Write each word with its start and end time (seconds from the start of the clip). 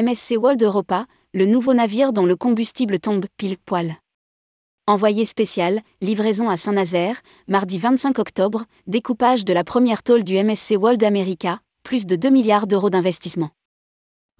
MSC 0.00 0.36
World 0.38 0.62
Europa, 0.62 1.04
le 1.34 1.44
nouveau 1.44 1.74
navire 1.74 2.14
dont 2.14 2.24
le 2.24 2.34
combustible 2.34 2.98
tombe 2.98 3.26
pile 3.36 3.58
poil. 3.58 3.96
Envoyé 4.86 5.26
spécial, 5.26 5.82
livraison 6.00 6.48
à 6.48 6.56
Saint-Nazaire, 6.56 7.20
mardi 7.46 7.76
25 7.76 8.18
octobre, 8.18 8.64
découpage 8.86 9.44
de 9.44 9.52
la 9.52 9.64
première 9.64 10.02
tôle 10.02 10.24
du 10.24 10.42
MSC 10.42 10.76
World 10.78 11.04
America, 11.04 11.60
plus 11.82 12.06
de 12.06 12.16
2 12.16 12.30
milliards 12.30 12.66
d'euros 12.66 12.88
d'investissement. 12.88 13.50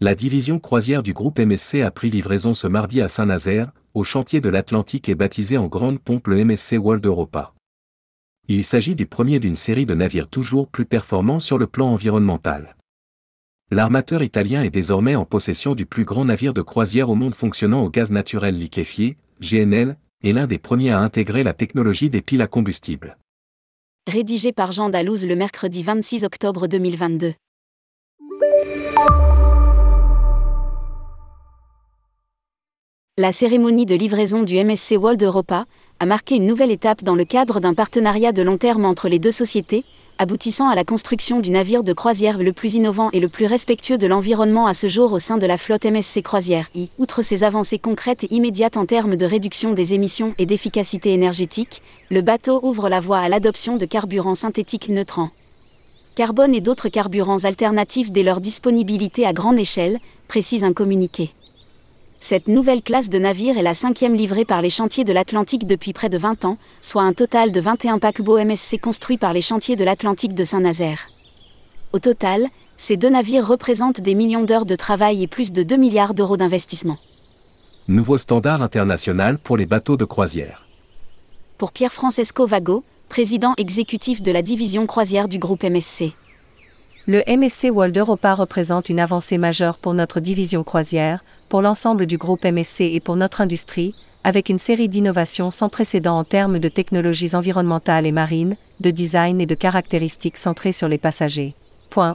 La 0.01 0.15
division 0.15 0.59
croisière 0.59 1.03
du 1.03 1.13
groupe 1.13 1.39
MSC 1.39 1.83
a 1.83 1.91
pris 1.91 2.09
livraison 2.09 2.55
ce 2.55 2.67
mardi 2.67 3.03
à 3.03 3.09
Saint-Nazaire, 3.09 3.73
au 3.93 4.05
chantier 4.05 4.41
de 4.41 4.49
l'Atlantique 4.49 5.11
et 5.11 5.15
baptisé 5.15 5.59
en 5.59 5.67
grande 5.67 6.01
pompe 6.01 6.29
le 6.29 6.43
MSC 6.47 6.79
World 6.79 7.05
Europa. 7.05 7.53
Il 8.49 8.65
s'agit 8.65 8.95
du 8.95 9.05
premier 9.05 9.39
d'une 9.39 9.55
série 9.55 9.85
de 9.85 9.95
navires 9.95 10.29
toujours 10.29 10.67
plus 10.67 10.87
performants 10.87 11.41
sur 11.41 11.59
le 11.59 11.67
plan 11.67 11.89
environnemental 11.93 12.75
l'armateur 13.73 14.23
italien 14.23 14.63
est 14.63 14.71
désormais 14.71 15.17
en 15.17 15.25
possession 15.25 15.75
du 15.75 15.87
plus 15.87 16.05
grand 16.05 16.27
navire 16.27 16.53
de 16.53 16.61
croisière 16.61 17.09
au 17.09 17.15
monde 17.15 17.35
fonctionnant 17.35 17.83
au 17.83 17.89
gaz 17.89 18.11
naturel 18.11 18.59
liquéfié, 18.59 19.17
GNL, 19.41 19.97
et 20.23 20.33
l'un 20.33 20.47
des 20.47 20.59
premiers 20.59 20.91
à 20.91 20.99
intégrer 20.99 21.43
la 21.43 21.55
technologie 21.55 22.11
des 22.11 22.21
piles 22.21 22.43
à 22.43 22.47
combustible. 22.47 23.17
Rédigé 24.07 24.53
par 24.53 24.73
Jean 24.73 24.91
Dalouse 24.91 25.25
le 25.25 25.37
mercredi 25.37 25.83
26 25.83 26.25
octobre 26.25 26.67
2022. 26.67 27.33
La 33.19 33.33
cérémonie 33.33 33.87
de 33.87 33.95
livraison 33.95 34.43
du 34.43 34.63
MSC 34.63 34.97
World 34.99 35.23
Europa 35.23 35.65
a 35.99 36.07
marqué 36.07 36.37
une 36.37 36.47
nouvelle 36.47 36.71
étape 36.71 37.03
dans 37.03 37.15
le 37.15 37.25
cadre 37.25 37.61
d'un 37.61 37.75
partenariat 37.75 38.33
de 38.33 38.43
long 38.43 38.59
terme 38.59 38.85
entre 38.85 39.09
les 39.09 39.19
deux 39.19 39.31
sociétés, 39.31 39.85
aboutissant 40.23 40.69
à 40.69 40.77
la 40.77 40.85
construction 40.85 41.41
du 41.41 41.51
navire 41.51 41.83
de 41.83 41.93
croisière 41.93 42.39
le 42.39 42.53
plus 42.53 42.75
innovant 42.75 43.11
et 43.13 43.19
le 43.19 43.29
plus 43.29 43.47
respectueux 43.47 43.99
de 43.99 44.07
l'environnement 44.07 44.69
à 44.69 44.73
ce 44.73 44.87
jour 44.87 45.13
au 45.13 45.19
sein 45.19 45.37
de 45.37 45.47
la 45.47 45.57
flotte 45.57 45.85
MSC 45.85 46.23
Croisière 46.23 46.69
I. 46.77 46.91
Outre 46.99 47.23
ces 47.23 47.43
avancées 47.43 47.81
concrètes 47.81 48.23
et 48.23 48.33
immédiates 48.33 48.77
en 48.77 48.87
termes 48.87 49.17
de 49.17 49.27
réduction 49.27 49.73
des 49.73 49.95
émissions 49.95 50.33
et 50.39 50.47
d'efficacité 50.47 51.13
énergétique, 51.13 51.83
le 52.09 52.21
bateau 52.21 52.61
ouvre 52.63 52.89
la 52.89 53.01
voie 53.01 53.19
à 53.19 53.29
l'adoption 53.29 53.77
de 53.77 53.85
carburants 53.85 54.37
synthétiques 54.37 54.89
neutrants. 54.89 55.31
Carbone 56.15 56.55
et 56.55 56.61
d'autres 56.61 56.89
carburants 56.89 57.43
alternatifs 57.43 58.13
dès 58.13 58.23
leur 58.23 58.41
disponibilité 58.41 59.27
à 59.27 59.33
grande 59.33 59.59
échelle, 59.59 59.99
précise 60.29 60.63
un 60.63 60.73
communiqué. 60.73 61.33
Cette 62.25 62.47
nouvelle 62.47 62.83
classe 62.83 63.11
de 63.11 63.19
navires 63.19 63.59
est 63.59 63.63
la 63.63 63.75
cinquième 63.75 64.15
livrée 64.15 64.45
par 64.45 64.63
les 64.63 64.71
chantiers 64.71 65.03
de 65.03 65.13
l'Atlantique 65.13 65.67
depuis 65.67 65.93
près 65.93 66.09
de 66.09 66.17
20 66.17 66.45
ans, 66.45 66.57
soit 66.81 67.03
un 67.03 67.13
total 67.13 67.51
de 67.51 67.61
21 67.61 67.99
paquebots 67.99 68.39
MSC 68.39 68.79
construits 68.81 69.19
par 69.19 69.33
les 69.33 69.41
chantiers 69.41 69.75
de 69.75 69.83
l'Atlantique 69.83 70.37
de 70.37 70.45
Saint-Nazaire. 70.45 71.09
Au 71.93 71.99
total, 71.99 72.47
ces 72.77 72.97
deux 72.97 73.09
navires 73.09 73.45
représentent 73.45 74.01
des 74.01 74.15
millions 74.15 74.45
d'heures 74.45 74.67
de 74.67 74.77
travail 74.77 75.25
et 75.25 75.27
plus 75.27 75.51
de 75.51 75.65
2 75.65 75.75
milliards 75.75 76.15
d'euros 76.15 76.37
d'investissement. 76.37 76.99
Nouveau 77.89 78.19
standard 78.19 78.63
international 78.63 79.37
pour 79.37 79.57
les 79.57 79.67
bateaux 79.67 79.97
de 79.97 80.05
croisière. 80.05 80.65
Pour 81.59 81.73
Pierre 81.73 81.93
Francesco 81.93 82.47
Vago, 82.47 82.85
président 83.09 83.55
exécutif 83.57 84.23
de 84.23 84.31
la 84.31 84.43
division 84.43 84.87
croisière 84.87 85.27
du 85.27 85.41
groupe 85.41 85.65
MSC. 85.65 86.13
Le 87.05 87.25
MSC 87.27 87.69
World 87.73 87.99
Europa 87.99 88.33
représente 88.33 88.89
une 88.89 89.01
avancée 89.01 89.37
majeure 89.37 89.77
pour 89.77 89.93
notre 89.93 90.21
division 90.21 90.63
croisière, 90.63 91.25
pour 91.49 91.61
l'ensemble 91.61 92.07
du 92.07 92.17
groupe 92.17 92.45
MSC 92.45 92.83
et 92.83 93.01
pour 93.01 93.17
notre 93.17 93.41
industrie, 93.41 93.97
avec 94.23 94.49
une 94.49 94.59
série 94.59 94.89
d'innovations 94.89 95.51
sans 95.51 95.69
précédent 95.69 96.17
en 96.17 96.23
termes 96.23 96.61
de 96.61 96.69
technologies 96.69 97.35
environnementales 97.35 98.07
et 98.07 98.13
marines, 98.13 98.55
de 98.79 98.93
design 98.93 99.41
et 99.41 99.47
de 99.47 99.57
caractéristiques 99.57 100.37
centrées 100.37 100.71
sur 100.71 100.87
les 100.87 100.99
passagers. 100.99 101.57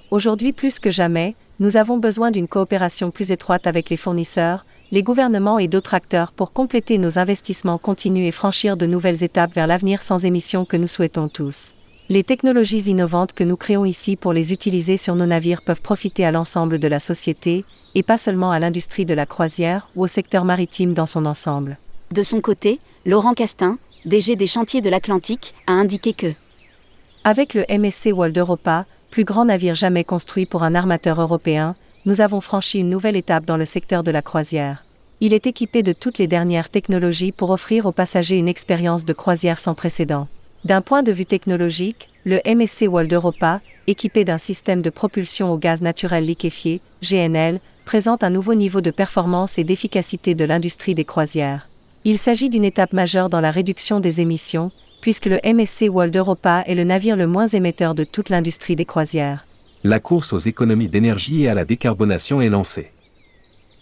Aujourd'hui 0.09 0.53
plus 0.53 0.79
que 0.79 0.89
jamais, 0.89 1.35
nous 1.59 1.75
avons 1.75 1.97
besoin 1.97 2.31
d'une 2.31 2.47
coopération 2.47 3.11
plus 3.11 3.33
étroite 3.33 3.67
avec 3.67 3.89
les 3.89 3.97
fournisseurs, 3.97 4.63
les 4.91 5.03
gouvernements 5.03 5.59
et 5.59 5.67
d'autres 5.67 5.95
acteurs 5.95 6.31
pour 6.31 6.53
compléter 6.53 6.97
nos 6.97 7.19
investissements 7.19 7.77
continus 7.77 8.29
et 8.29 8.31
franchir 8.31 8.77
de 8.77 8.85
nouvelles 8.85 9.21
étapes 9.21 9.53
vers 9.53 9.67
l'avenir 9.67 10.01
sans 10.01 10.23
émissions 10.23 10.63
que 10.63 10.77
nous 10.77 10.87
souhaitons 10.87 11.27
tous. 11.27 11.73
Les 12.09 12.23
technologies 12.23 12.89
innovantes 12.89 13.33
que 13.33 13.43
nous 13.43 13.57
créons 13.57 13.83
ici 13.83 14.15
pour 14.15 14.31
les 14.31 14.53
utiliser 14.53 14.95
sur 14.95 15.15
nos 15.15 15.25
navires 15.25 15.61
peuvent 15.61 15.81
profiter 15.81 16.25
à 16.25 16.31
l'ensemble 16.31 16.79
de 16.79 16.87
la 16.87 17.01
société, 17.01 17.65
et 17.95 18.03
pas 18.03 18.17
seulement 18.17 18.51
à 18.51 18.59
l'industrie 18.59 19.05
de 19.05 19.13
la 19.13 19.25
croisière 19.25 19.89
ou 19.97 20.03
au 20.03 20.07
secteur 20.07 20.45
maritime 20.45 20.93
dans 20.93 21.05
son 21.05 21.25
ensemble. 21.25 21.77
De 22.13 22.23
son 22.23 22.39
côté, 22.39 22.79
Laurent 23.05 23.33
Castin, 23.33 23.77
DG 24.05 24.37
des 24.37 24.47
chantiers 24.47 24.79
de 24.79 24.89
l'Atlantique, 24.89 25.53
a 25.67 25.73
indiqué 25.73 26.13
que 26.13 26.33
Avec 27.25 27.53
le 27.53 27.65
MSC 27.69 28.13
World 28.13 28.37
Europa, 28.37 28.85
plus 29.11 29.25
grand 29.25 29.43
navire 29.43 29.75
jamais 29.75 30.05
construit 30.05 30.45
pour 30.45 30.63
un 30.63 30.75
armateur 30.75 31.19
européen, 31.19 31.75
nous 32.05 32.21
avons 32.21 32.39
franchi 32.39 32.79
une 32.79 32.89
nouvelle 32.89 33.17
étape 33.17 33.43
dans 33.43 33.57
le 33.57 33.65
secteur 33.65 34.03
de 34.03 34.11
la 34.11 34.21
croisière. 34.21 34.85
Il 35.19 35.33
est 35.33 35.45
équipé 35.45 35.83
de 35.83 35.91
toutes 35.91 36.19
les 36.19 36.27
dernières 36.27 36.69
technologies 36.69 37.33
pour 37.33 37.49
offrir 37.49 37.85
aux 37.85 37.91
passagers 37.91 38.37
une 38.37 38.47
expérience 38.47 39.03
de 39.03 39.11
croisière 39.11 39.59
sans 39.59 39.73
précédent. 39.73 40.29
D'un 40.67 40.81
point 40.81 41.01
de 41.01 41.13
vue 41.13 41.25
technologique, 41.25 42.09
le 42.25 42.41
MSC 42.45 42.89
World 42.89 43.13
Europa, 43.13 43.61
équipé 43.87 44.25
d'un 44.25 44.37
système 44.37 44.81
de 44.81 44.89
propulsion 44.89 45.53
au 45.53 45.57
gaz 45.57 45.81
naturel 45.81 46.25
liquéfié, 46.25 46.81
GNL, 47.01 47.61
présente 47.85 48.21
un 48.21 48.29
nouveau 48.29 48.53
niveau 48.53 48.81
de 48.81 48.91
performance 48.91 49.57
et 49.57 49.63
d'efficacité 49.63 50.35
de 50.35 50.43
l'industrie 50.43 50.93
des 50.93 51.05
croisières. 51.05 51.69
Il 52.03 52.17
s'agit 52.17 52.49
d'une 52.49 52.65
étape 52.65 52.91
majeure 52.91 53.29
dans 53.29 53.39
la 53.39 53.49
réduction 53.49 54.01
des 54.01 54.19
émissions, 54.19 54.71
puisque 54.99 55.27
le 55.27 55.39
MSC 55.45 55.87
World 55.89 56.13
Europa 56.17 56.65
est 56.67 56.75
le 56.75 56.83
navire 56.83 57.15
le 57.15 57.27
moins 57.27 57.47
émetteur 57.47 57.95
de 57.95 58.03
toute 58.03 58.27
l'industrie 58.27 58.75
des 58.75 58.83
croisières. 58.83 59.45
La 59.85 60.01
course 60.01 60.33
aux 60.33 60.37
économies 60.37 60.89
d'énergie 60.89 61.43
et 61.43 61.47
à 61.47 61.53
la 61.53 61.63
décarbonation 61.63 62.41
est 62.41 62.49
lancée 62.49 62.91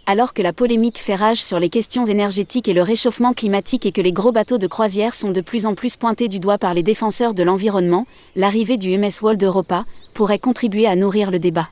alors 0.05 0.33
que 0.33 0.41
la 0.41 0.53
polémique 0.53 0.99
fait 0.99 1.15
rage 1.15 1.43
sur 1.43 1.59
les 1.59 1.69
questions 1.69 2.05
énergétiques 2.05 2.67
et 2.67 2.73
le 2.73 2.83
réchauffement 2.83 3.33
climatique 3.33 3.85
et 3.85 3.91
que 3.91 4.01
les 4.01 4.11
gros 4.11 4.31
bateaux 4.31 4.59
de 4.59 4.67
croisière 4.67 5.15
sont 5.15 5.31
de 5.31 5.41
plus 5.41 5.65
en 5.65 5.73
plus 5.73 5.97
pointés 5.97 6.27
du 6.27 6.39
doigt 6.39 6.57
par 6.57 6.73
les 6.73 6.83
défenseurs 6.83 7.33
de 7.33 7.43
l'environnement, 7.43 8.05
l'arrivée 8.35 8.77
du 8.77 8.95
MS 8.97 9.21
World 9.21 9.41
Europa 9.43 9.83
pourrait 10.13 10.39
contribuer 10.39 10.85
à 10.85 10.95
nourrir 10.95 11.31
le 11.31 11.39
débat. 11.39 11.69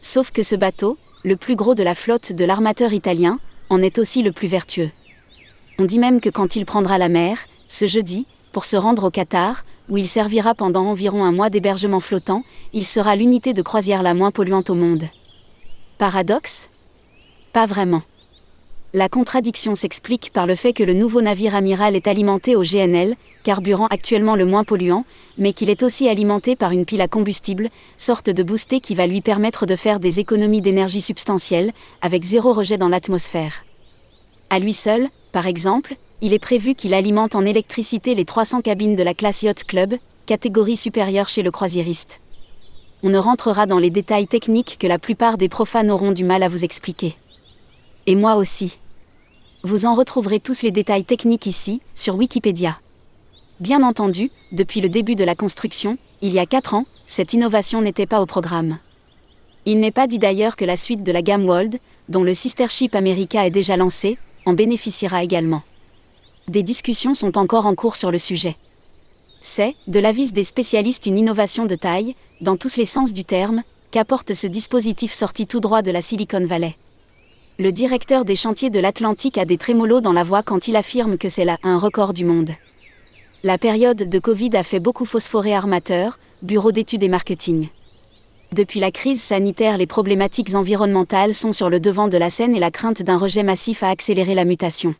Sauf 0.00 0.30
que 0.30 0.42
ce 0.42 0.54
bateau, 0.54 0.96
le 1.24 1.36
plus 1.36 1.56
gros 1.56 1.74
de 1.74 1.82
la 1.82 1.94
flotte 1.94 2.32
de 2.32 2.44
l'armateur 2.44 2.92
italien, 2.92 3.38
en 3.68 3.82
est 3.82 3.98
aussi 3.98 4.22
le 4.22 4.32
plus 4.32 4.48
vertueux. 4.48 4.90
On 5.78 5.84
dit 5.84 5.98
même 5.98 6.20
que 6.20 6.30
quand 6.30 6.56
il 6.56 6.64
prendra 6.64 6.98
la 6.98 7.08
mer, 7.08 7.38
ce 7.68 7.86
jeudi, 7.86 8.26
pour 8.52 8.64
se 8.64 8.76
rendre 8.76 9.04
au 9.04 9.10
Qatar, 9.10 9.64
où 9.88 9.98
il 9.98 10.08
servira 10.08 10.54
pendant 10.54 10.86
environ 10.86 11.24
un 11.24 11.32
mois 11.32 11.50
d'hébergement 11.50 12.00
flottant, 12.00 12.44
il 12.72 12.86
sera 12.86 13.16
l'unité 13.16 13.52
de 13.52 13.62
croisière 13.62 14.02
la 14.02 14.14
moins 14.14 14.30
polluante 14.30 14.70
au 14.70 14.74
monde. 14.74 15.04
Paradoxe 15.98 16.69
pas 17.52 17.66
vraiment. 17.66 18.02
La 18.92 19.08
contradiction 19.08 19.76
s'explique 19.76 20.32
par 20.32 20.46
le 20.46 20.56
fait 20.56 20.72
que 20.72 20.82
le 20.82 20.94
nouveau 20.94 21.22
navire 21.22 21.54
amiral 21.54 21.94
est 21.94 22.08
alimenté 22.08 22.56
au 22.56 22.62
GNL, 22.62 23.14
carburant 23.44 23.86
actuellement 23.86 24.34
le 24.34 24.44
moins 24.44 24.64
polluant, 24.64 25.04
mais 25.38 25.52
qu'il 25.52 25.70
est 25.70 25.84
aussi 25.84 26.08
alimenté 26.08 26.56
par 26.56 26.72
une 26.72 26.84
pile 26.84 27.00
à 27.00 27.06
combustible, 27.06 27.70
sorte 27.96 28.30
de 28.30 28.42
boosté 28.42 28.80
qui 28.80 28.96
va 28.96 29.06
lui 29.06 29.20
permettre 29.20 29.64
de 29.64 29.76
faire 29.76 30.00
des 30.00 30.18
économies 30.18 30.60
d'énergie 30.60 31.00
substantielles, 31.02 31.72
avec 32.02 32.24
zéro 32.24 32.52
rejet 32.52 32.78
dans 32.78 32.88
l'atmosphère. 32.88 33.64
À 34.50 34.58
lui 34.58 34.72
seul, 34.72 35.08
par 35.30 35.46
exemple, 35.46 35.94
il 36.20 36.32
est 36.32 36.40
prévu 36.40 36.74
qu'il 36.74 36.92
alimente 36.92 37.36
en 37.36 37.46
électricité 37.46 38.16
les 38.16 38.24
300 38.24 38.60
cabines 38.60 38.96
de 38.96 39.02
la 39.04 39.14
classe 39.14 39.42
Yacht 39.42 39.62
Club, 39.62 39.94
catégorie 40.26 40.76
supérieure 40.76 41.28
chez 41.28 41.42
le 41.42 41.52
croisiériste. 41.52 42.20
On 43.04 43.08
ne 43.08 43.18
rentrera 43.18 43.66
dans 43.66 43.78
les 43.78 43.90
détails 43.90 44.26
techniques 44.26 44.78
que 44.80 44.86
la 44.88 44.98
plupart 44.98 45.38
des 45.38 45.48
profanes 45.48 45.92
auront 45.92 46.12
du 46.12 46.24
mal 46.24 46.42
à 46.42 46.48
vous 46.48 46.64
expliquer. 46.64 47.14
Et 48.06 48.14
moi 48.14 48.36
aussi. 48.36 48.78
Vous 49.62 49.84
en 49.84 49.94
retrouverez 49.94 50.40
tous 50.40 50.62
les 50.62 50.70
détails 50.70 51.04
techniques 51.04 51.44
ici, 51.46 51.82
sur 51.94 52.16
Wikipédia. 52.16 52.80
Bien 53.60 53.82
entendu, 53.82 54.30
depuis 54.52 54.80
le 54.80 54.88
début 54.88 55.16
de 55.16 55.24
la 55.24 55.34
construction, 55.34 55.98
il 56.22 56.32
y 56.32 56.38
a 56.38 56.46
4 56.46 56.72
ans, 56.72 56.86
cette 57.06 57.34
innovation 57.34 57.82
n'était 57.82 58.06
pas 58.06 58.22
au 58.22 58.26
programme. 58.26 58.78
Il 59.66 59.80
n'est 59.80 59.90
pas 59.90 60.06
dit 60.06 60.18
d'ailleurs 60.18 60.56
que 60.56 60.64
la 60.64 60.76
suite 60.76 61.02
de 61.02 61.12
la 61.12 61.20
gamme 61.20 61.44
World, 61.44 61.78
dont 62.08 62.22
le 62.22 62.32
sister 62.32 62.68
ship 62.70 62.94
America 62.94 63.46
est 63.46 63.50
déjà 63.50 63.76
lancé, 63.76 64.16
en 64.46 64.54
bénéficiera 64.54 65.22
également. 65.22 65.62
Des 66.48 66.62
discussions 66.62 67.12
sont 67.12 67.36
encore 67.36 67.66
en 67.66 67.74
cours 67.74 67.96
sur 67.96 68.10
le 68.10 68.18
sujet. 68.18 68.56
C'est, 69.42 69.74
de 69.88 70.00
l'avis 70.00 70.32
des 70.32 70.44
spécialistes, 70.44 71.04
une 71.04 71.18
innovation 71.18 71.66
de 71.66 71.74
taille, 71.74 72.16
dans 72.40 72.56
tous 72.56 72.76
les 72.76 72.86
sens 72.86 73.12
du 73.12 73.24
terme, 73.24 73.62
qu'apporte 73.90 74.32
ce 74.32 74.46
dispositif 74.46 75.12
sorti 75.12 75.46
tout 75.46 75.60
droit 75.60 75.82
de 75.82 75.90
la 75.90 76.00
Silicon 76.00 76.46
Valley 76.46 76.76
le 77.60 77.72
directeur 77.72 78.24
des 78.24 78.36
chantiers 78.36 78.70
de 78.70 78.80
l'Atlantique 78.80 79.36
a 79.36 79.44
des 79.44 79.58
trémolos 79.58 80.00
dans 80.00 80.14
la 80.14 80.22
voix 80.22 80.42
quand 80.42 80.66
il 80.66 80.76
affirme 80.76 81.18
que 81.18 81.28
c'est 81.28 81.44
là 81.44 81.58
un 81.62 81.76
record 81.76 82.14
du 82.14 82.24
monde. 82.24 82.52
La 83.42 83.58
période 83.58 84.08
de 84.08 84.18
Covid 84.18 84.56
a 84.56 84.62
fait 84.62 84.80
beaucoup 84.80 85.04
phosphorer 85.04 85.54
armateurs, 85.54 86.18
bureau 86.40 86.72
d'études 86.72 87.02
et 87.02 87.10
marketing. 87.10 87.68
Depuis 88.52 88.80
la 88.80 88.90
crise 88.90 89.20
sanitaire, 89.20 89.76
les 89.76 89.86
problématiques 89.86 90.54
environnementales 90.54 91.34
sont 91.34 91.52
sur 91.52 91.68
le 91.68 91.80
devant 91.80 92.08
de 92.08 92.16
la 92.16 92.30
scène 92.30 92.56
et 92.56 92.60
la 92.60 92.70
crainte 92.70 93.02
d'un 93.02 93.18
rejet 93.18 93.42
massif 93.42 93.82
a 93.82 93.90
accéléré 93.90 94.34
la 94.34 94.46
mutation. 94.46 94.94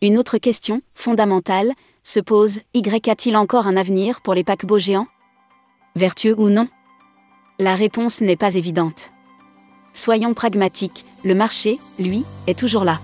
Une 0.00 0.16
autre 0.16 0.38
question, 0.38 0.80
fondamentale, 0.94 1.74
se 2.02 2.20
pose, 2.20 2.60
Y 2.72 3.10
a-t-il 3.10 3.36
encore 3.36 3.66
un 3.66 3.76
avenir 3.76 4.22
pour 4.22 4.32
les 4.32 4.44
paquebots 4.44 4.78
géants? 4.78 5.08
Vertueux 5.94 6.34
ou 6.38 6.48
non? 6.48 6.68
La 7.58 7.74
réponse 7.74 8.22
n'est 8.22 8.36
pas 8.36 8.54
évidente. 8.54 9.10
Soyons 9.96 10.34
pragmatiques, 10.34 11.06
le 11.24 11.34
marché, 11.34 11.78
lui, 11.98 12.26
est 12.46 12.58
toujours 12.58 12.84
là. 12.84 13.00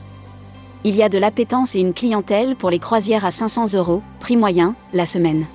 Il 0.84 0.94
y 0.94 1.02
a 1.02 1.08
de 1.08 1.16
l'appétence 1.16 1.74
et 1.74 1.80
une 1.80 1.94
clientèle 1.94 2.54
pour 2.54 2.68
les 2.68 2.78
croisières 2.78 3.24
à 3.24 3.30
500 3.30 3.72
euros, 3.76 4.02
prix 4.20 4.36
moyen, 4.36 4.74
la 4.92 5.06
semaine. 5.06 5.46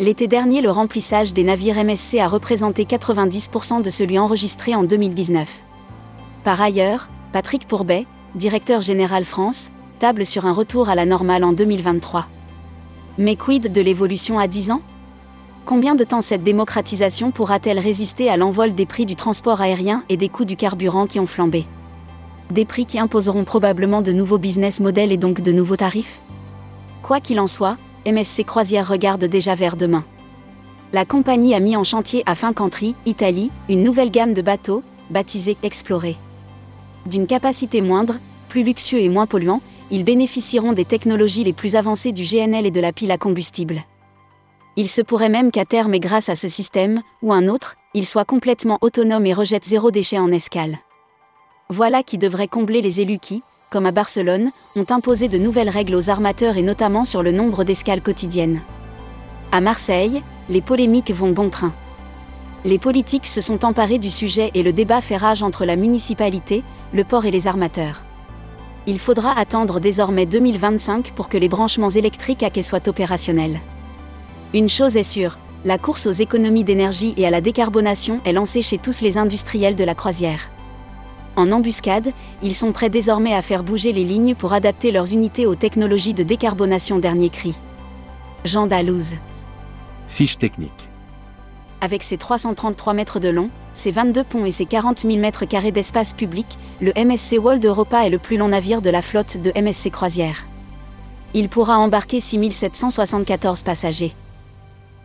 L'été 0.00 0.28
dernier, 0.28 0.62
le 0.62 0.70
remplissage 0.70 1.34
des 1.34 1.44
navires 1.44 1.84
MSC 1.84 2.18
a 2.20 2.26
représenté 2.26 2.84
90% 2.84 3.82
de 3.82 3.90
celui 3.90 4.18
enregistré 4.18 4.74
en 4.74 4.82
2019. 4.82 5.46
Par 6.42 6.58
ailleurs, 6.62 7.10
Patrick 7.32 7.68
Pourbet, 7.68 8.06
directeur 8.34 8.80
général 8.80 9.26
France, 9.26 9.70
table 9.98 10.24
sur 10.24 10.46
un 10.46 10.52
retour 10.52 10.88
à 10.88 10.94
la 10.94 11.04
normale 11.04 11.44
en 11.44 11.52
2023. 11.52 12.28
Mais 13.18 13.36
quid 13.36 13.70
de 13.70 13.80
l'évolution 13.82 14.38
à 14.38 14.48
10 14.48 14.70
ans? 14.70 14.80
Combien 15.66 15.96
de 15.96 16.04
temps 16.04 16.20
cette 16.20 16.44
démocratisation 16.44 17.32
pourra-t-elle 17.32 17.80
résister 17.80 18.30
à 18.30 18.36
l'envol 18.36 18.74
des 18.74 18.86
prix 18.86 19.04
du 19.04 19.16
transport 19.16 19.60
aérien 19.60 20.04
et 20.08 20.16
des 20.16 20.28
coûts 20.28 20.44
du 20.44 20.56
carburant 20.56 21.06
qui 21.06 21.20
ont 21.20 21.26
flambé? 21.26 21.66
Des 22.50 22.64
prix 22.64 22.86
qui 22.86 22.98
imposeront 22.98 23.44
probablement 23.44 24.00
de 24.00 24.12
nouveaux 24.12 24.38
business 24.38 24.80
models 24.80 25.10
et 25.10 25.16
donc 25.16 25.40
de 25.40 25.50
nouveaux 25.52 25.76
tarifs? 25.76 26.20
Quoi 27.02 27.20
qu'il 27.20 27.40
en 27.40 27.48
soit, 27.48 27.76
MSC 28.06 28.44
Croisière 28.44 28.88
regarde 28.88 29.24
déjà 29.24 29.56
vers 29.56 29.76
demain. 29.76 30.04
La 30.92 31.04
compagnie 31.04 31.54
a 31.54 31.60
mis 31.60 31.76
en 31.76 31.84
chantier 31.84 32.22
à 32.26 32.36
Fincantieri, 32.36 32.94
Italie, 33.04 33.50
une 33.68 33.82
nouvelle 33.82 34.12
gamme 34.12 34.34
de 34.34 34.42
bateaux, 34.42 34.84
baptisée 35.10 35.56
Explorer 35.64 36.16
d'une 37.06 37.26
capacité 37.26 37.80
moindre, 37.80 38.18
plus 38.48 38.62
luxueux 38.62 39.00
et 39.00 39.08
moins 39.08 39.26
polluant, 39.26 39.62
ils 39.90 40.04
bénéficieront 40.04 40.72
des 40.72 40.84
technologies 40.84 41.44
les 41.44 41.52
plus 41.52 41.76
avancées 41.76 42.12
du 42.12 42.24
GNL 42.24 42.66
et 42.66 42.70
de 42.70 42.80
la 42.80 42.92
pile 42.92 43.12
à 43.12 43.18
combustible. 43.18 43.82
Il 44.76 44.88
se 44.88 45.00
pourrait 45.00 45.28
même 45.28 45.50
qu'à 45.50 45.64
terme 45.64 45.94
et 45.94 46.00
grâce 46.00 46.28
à 46.28 46.34
ce 46.34 46.48
système, 46.48 47.02
ou 47.22 47.32
un 47.32 47.48
autre, 47.48 47.76
il 47.94 48.06
soit 48.06 48.24
complètement 48.24 48.78
autonome 48.80 49.26
et 49.26 49.32
rejette 49.32 49.64
zéro 49.64 49.90
déchet 49.90 50.18
en 50.18 50.30
escale. 50.30 50.78
Voilà 51.68 52.02
qui 52.02 52.18
devrait 52.18 52.48
combler 52.48 52.82
les 52.82 53.00
élus 53.00 53.18
qui, 53.18 53.42
comme 53.70 53.86
à 53.86 53.92
Barcelone, 53.92 54.50
ont 54.76 54.86
imposé 54.90 55.28
de 55.28 55.38
nouvelles 55.38 55.70
règles 55.70 55.94
aux 55.94 56.10
armateurs 56.10 56.56
et 56.56 56.62
notamment 56.62 57.04
sur 57.04 57.22
le 57.22 57.32
nombre 57.32 57.64
d'escales 57.64 58.02
quotidiennes. 58.02 58.60
À 59.50 59.60
Marseille, 59.60 60.22
les 60.48 60.60
polémiques 60.60 61.10
vont 61.10 61.32
bon 61.32 61.50
train 61.50 61.72
les 62.66 62.78
politiques 62.80 63.28
se 63.28 63.40
sont 63.40 63.64
emparés 63.64 64.00
du 64.00 64.10
sujet 64.10 64.50
et 64.54 64.64
le 64.64 64.72
débat 64.72 65.00
fait 65.00 65.16
rage 65.16 65.44
entre 65.44 65.64
la 65.64 65.76
municipalité, 65.76 66.64
le 66.92 67.04
port 67.04 67.24
et 67.24 67.30
les 67.30 67.46
armateurs. 67.46 68.02
Il 68.88 68.98
faudra 68.98 69.38
attendre 69.38 69.78
désormais 69.78 70.26
2025 70.26 71.12
pour 71.12 71.28
que 71.28 71.38
les 71.38 71.48
branchements 71.48 71.88
électriques 71.88 72.42
à 72.42 72.50
quai 72.50 72.62
soient 72.62 72.88
opérationnels. 72.88 73.60
Une 74.54 74.68
chose 74.68 74.96
est 74.96 75.02
sûre, 75.02 75.38
la 75.64 75.78
course 75.78 76.06
aux 76.06 76.12
économies 76.12 76.64
d'énergie 76.64 77.14
et 77.16 77.26
à 77.26 77.30
la 77.30 77.40
décarbonation 77.40 78.20
est 78.24 78.32
lancée 78.32 78.62
chez 78.62 78.78
tous 78.78 79.00
les 79.00 79.18
industriels 79.18 79.76
de 79.76 79.84
la 79.84 79.94
croisière. 79.94 80.50
En 81.34 81.52
embuscade, 81.52 82.12
ils 82.42 82.54
sont 82.54 82.72
prêts 82.72 82.88
désormais 82.88 83.34
à 83.34 83.42
faire 83.42 83.62
bouger 83.62 83.92
les 83.92 84.04
lignes 84.04 84.34
pour 84.34 84.52
adapter 84.52 84.92
leurs 84.92 85.12
unités 85.12 85.46
aux 85.46 85.54
technologies 85.56 86.14
de 86.14 86.22
décarbonation 86.22 86.98
dernier 86.98 87.28
cri. 87.28 87.54
Jean 88.44 88.66
Dalouse. 88.66 89.14
Fiche 90.08 90.38
technique 90.38 90.88
avec 91.80 92.02
ses 92.02 92.16
333 92.16 92.94
mètres 92.94 93.20
de 93.20 93.28
long, 93.28 93.50
ses 93.74 93.90
22 93.90 94.24
ponts 94.24 94.44
et 94.46 94.50
ses 94.50 94.66
40 94.66 95.00
000 95.00 95.18
mètres 95.18 95.44
carrés 95.44 95.72
d'espace 95.72 96.14
public, 96.14 96.46
le 96.80 96.92
MSC 96.96 97.38
World 97.38 97.64
Europa 97.64 98.06
est 98.06 98.10
le 98.10 98.18
plus 98.18 98.36
long 98.36 98.48
navire 98.48 98.80
de 98.80 98.90
la 98.90 99.02
flotte 99.02 99.36
de 99.40 99.52
MSC 99.54 99.90
Croisière. 99.90 100.46
Il 101.34 101.48
pourra 101.48 101.78
embarquer 101.78 102.18
6774 102.18 103.62
passagers. 103.62 104.14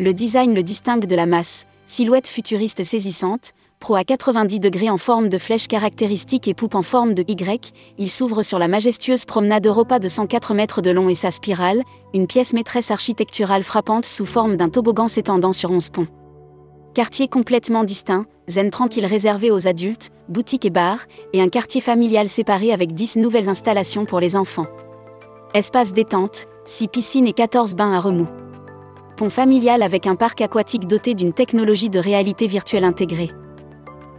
Le 0.02 0.16
design 0.16 0.56
le 0.56 0.64
distingue 0.64 1.06
de 1.06 1.16
la 1.16 1.28
masse, 1.28 1.68
silhouette 1.86 2.28
futuriste 2.28 2.84
saisissante, 2.84 3.52
pro 3.80 3.94
à 3.94 4.04
90 4.04 4.60
degrés 4.60 4.90
en 4.90 4.98
forme 4.98 5.30
de 5.30 5.38
flèche 5.38 5.68
caractéristique 5.68 6.48
et 6.48 6.56
poupe 6.56 6.74
en 6.74 6.82
forme 6.82 7.14
de 7.14 7.24
Y, 7.28 7.72
il 8.00 8.10
s'ouvre 8.10 8.42
sur 8.42 8.58
la 8.58 8.68
majestueuse 8.68 9.26
promenade 9.26 9.68
Europa 9.68 10.00
de 10.00 10.08
104 10.08 10.56
mètres 10.56 10.82
de 10.82 10.90
long 10.90 11.08
et 11.08 11.14
sa 11.14 11.30
spirale, 11.30 11.84
une 12.16 12.26
pièce 12.26 12.54
maîtresse 12.54 12.90
architecturale 12.90 13.62
frappante 13.62 14.06
sous 14.06 14.26
forme 14.26 14.58
d'un 14.58 14.70
toboggan 14.70 15.08
s'étendant 15.08 15.54
sur 15.54 15.70
11 15.70 15.90
ponts. 15.90 16.08
Quartier 16.96 17.28
complètement 17.28 17.84
distinct, 17.84 18.26
zen 18.50 18.72
tranquille 18.72 19.06
réservé 19.06 19.52
aux 19.52 19.68
adultes, 19.68 20.10
boutiques 20.30 20.66
et 20.66 20.72
bars, 20.72 21.06
et 21.32 21.44
un 21.44 21.50
quartier 21.50 21.80
familial 21.80 22.28
séparé 22.28 22.74
avec 22.74 22.96
10 22.96 23.18
nouvelles 23.18 23.50
installations 23.50 24.06
pour 24.06 24.20
les 24.20 24.36
enfants. 24.36 24.66
Espace 25.54 25.94
détente, 25.94 26.48
6 26.66 26.88
piscines 26.88 27.28
et 27.28 27.34
14 27.34 27.76
bains 27.76 27.94
à 27.94 28.00
remous. 28.00 28.41
Pont 29.18 29.30
familial 29.30 29.84
avec 29.84 30.08
un 30.08 30.16
parc 30.16 30.42
aquatique 30.42 30.88
doté 30.88 31.14
d'une 31.14 31.34
technologie 31.34 31.90
de 31.90 32.00
réalité 32.00 32.48
virtuelle 32.48 32.86
intégrée. 32.86 33.32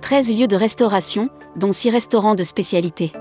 13 0.00 0.32
lieux 0.32 0.46
de 0.46 0.56
restauration, 0.56 1.28
dont 1.56 1.72
6 1.72 1.90
restaurants 1.90 2.34
de 2.34 2.42
spécialité. 2.42 3.12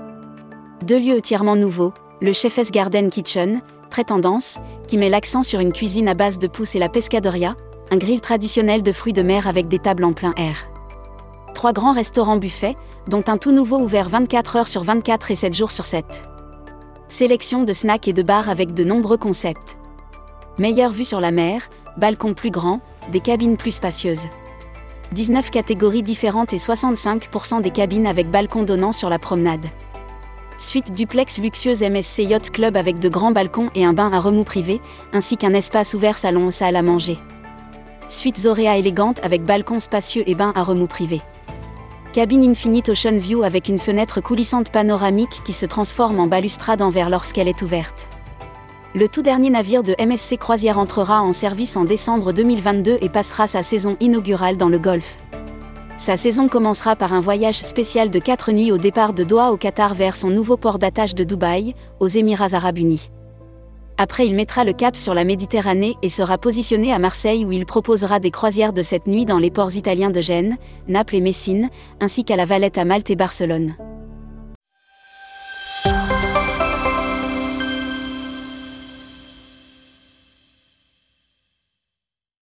Deux 0.84 0.98
lieux 0.98 1.18
entièrement 1.18 1.56
nouveaux, 1.56 1.92
le 2.20 2.32
Chef's 2.32 2.70
Garden 2.70 3.10
Kitchen, 3.10 3.60
très 3.90 4.04
tendance, 4.04 4.58
qui 4.88 4.96
met 4.96 5.08
l'accent 5.08 5.42
sur 5.42 5.60
une 5.60 5.72
cuisine 5.72 6.08
à 6.08 6.14
base 6.14 6.38
de 6.38 6.46
pousses 6.46 6.74
et 6.74 6.78
la 6.78 6.88
pescadoria, 6.88 7.56
un 7.90 7.96
grill 7.96 8.20
traditionnel 8.20 8.82
de 8.82 8.92
fruits 8.92 9.12
de 9.12 9.22
mer 9.22 9.46
avec 9.46 9.68
des 9.68 9.78
tables 9.78 10.04
en 10.04 10.12
plein 10.12 10.34
air. 10.36 10.68
Trois 11.54 11.72
grands 11.72 11.92
restaurants 11.92 12.38
buffets, 12.38 12.76
dont 13.08 13.24
un 13.26 13.38
tout 13.38 13.52
nouveau 13.52 13.78
ouvert 13.78 14.08
24 14.08 14.56
heures 14.56 14.68
sur 14.68 14.82
24 14.84 15.30
et 15.30 15.34
7 15.34 15.54
jours 15.54 15.72
sur 15.72 15.84
7. 15.84 16.24
Sélection 17.08 17.64
de 17.64 17.72
snacks 17.72 18.08
et 18.08 18.12
de 18.12 18.22
bars 18.22 18.48
avec 18.48 18.72
de 18.72 18.84
nombreux 18.84 19.18
concepts. 19.18 19.76
Meilleure 20.58 20.92
vue 20.92 21.04
sur 21.04 21.20
la 21.20 21.30
mer, 21.30 21.70
balcon 21.96 22.34
plus 22.34 22.50
grand, 22.50 22.80
des 23.10 23.20
cabines 23.20 23.56
plus 23.56 23.70
spacieuses. 23.70 24.26
19 25.12 25.50
catégories 25.50 26.02
différentes 26.02 26.52
et 26.52 26.58
65% 26.58 27.62
des 27.62 27.70
cabines 27.70 28.06
avec 28.06 28.30
balcon 28.30 28.62
donnant 28.62 28.92
sur 28.92 29.08
la 29.08 29.18
promenade. 29.18 29.64
Suite 30.58 30.92
duplex 30.92 31.38
luxueuse 31.38 31.82
MSC 31.82 32.24
Yacht 32.24 32.50
Club 32.50 32.76
avec 32.76 32.98
de 32.98 33.08
grands 33.08 33.32
balcons 33.32 33.70
et 33.74 33.86
un 33.86 33.94
bain 33.94 34.12
à 34.12 34.20
remous 34.20 34.44
privé, 34.44 34.82
ainsi 35.14 35.38
qu'un 35.38 35.54
espace 35.54 35.94
ouvert 35.94 36.18
salon 36.18 36.50
salle 36.50 36.76
à 36.76 36.82
manger. 36.82 37.18
Suite 38.08 38.38
Zorea 38.38 38.76
élégante 38.76 39.20
avec 39.24 39.44
balcon 39.44 39.80
spacieux 39.80 40.22
et 40.26 40.34
bain 40.34 40.52
à 40.54 40.62
remous 40.62 40.86
privé. 40.86 41.22
Cabine 42.12 42.44
Infinite 42.44 42.90
Ocean 42.90 43.16
View 43.16 43.42
avec 43.42 43.68
une 43.68 43.78
fenêtre 43.78 44.20
coulissante 44.20 44.70
panoramique 44.70 45.40
qui 45.46 45.54
se 45.54 45.64
transforme 45.64 46.20
en 46.20 46.26
balustrade 46.26 46.82
envers 46.82 47.08
lorsqu'elle 47.08 47.48
est 47.48 47.62
ouverte. 47.62 48.06
Le 48.94 49.08
tout 49.08 49.22
dernier 49.22 49.48
navire 49.48 49.82
de 49.82 49.94
MSC 49.98 50.36
Croisière 50.36 50.76
entrera 50.76 51.22
en 51.22 51.32
service 51.32 51.78
en 51.78 51.84
décembre 51.84 52.34
2022 52.34 52.98
et 53.00 53.08
passera 53.08 53.46
sa 53.46 53.62
saison 53.62 53.96
inaugurale 54.00 54.58
dans 54.58 54.68
le 54.68 54.78
Golfe. 54.78 55.16
Sa 55.96 56.18
saison 56.18 56.46
commencera 56.46 56.94
par 56.94 57.14
un 57.14 57.20
voyage 57.20 57.56
spécial 57.62 58.10
de 58.10 58.18
4 58.18 58.52
nuits 58.52 58.70
au 58.70 58.76
départ 58.76 59.14
de 59.14 59.24
Doha 59.24 59.50
au 59.50 59.56
Qatar 59.56 59.94
vers 59.94 60.14
son 60.14 60.28
nouveau 60.28 60.58
port 60.58 60.78
d'attache 60.78 61.14
de 61.14 61.24
Dubaï, 61.24 61.74
aux 62.00 62.06
Émirats 62.06 62.52
arabes 62.52 62.76
unis. 62.76 63.10
Après 63.96 64.26
il 64.26 64.34
mettra 64.34 64.62
le 64.62 64.74
cap 64.74 64.94
sur 64.94 65.14
la 65.14 65.24
Méditerranée 65.24 65.94
et 66.02 66.10
sera 66.10 66.36
positionné 66.36 66.92
à 66.92 66.98
Marseille 66.98 67.46
où 67.46 67.52
il 67.52 67.64
proposera 67.64 68.20
des 68.20 68.30
croisières 68.30 68.74
de 68.74 68.82
cette 68.82 69.06
nuit 69.06 69.24
dans 69.24 69.38
les 69.38 69.50
ports 69.50 69.74
italiens 69.74 70.10
de 70.10 70.20
Gênes, 70.20 70.58
Naples 70.86 71.16
et 71.16 71.20
Messine, 71.22 71.70
ainsi 72.00 72.24
qu'à 72.24 72.36
la 72.36 72.44
Valette 72.44 72.76
à 72.76 72.84
Malte 72.84 73.08
et 73.08 73.16
Barcelone. 73.16 73.74